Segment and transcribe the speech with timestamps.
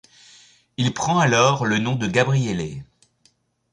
[0.77, 2.83] Il prend alors le nom de Gabriele.